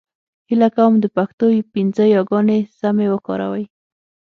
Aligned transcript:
هيله 0.49 0.69
کوم 0.75 0.93
د 0.99 1.05
پښتو 1.17 1.45
پنځه 1.73 2.03
يېګانې 2.13 2.59
سمې 2.79 3.07
کاروئ! 3.27 3.65